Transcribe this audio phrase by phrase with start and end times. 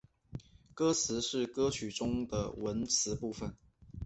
[0.73, 3.55] 歌词是歌曲中的文词部分。